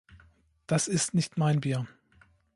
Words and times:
Das 0.65 0.87
ist 0.87 1.13
nicht 1.13 1.37
mein 1.37 1.61
Bier. 1.61 1.85